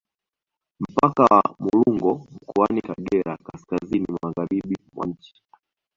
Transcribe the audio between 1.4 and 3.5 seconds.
Mulongo mkoani Kagera